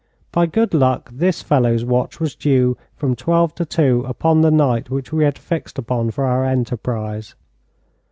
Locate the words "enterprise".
6.43-7.35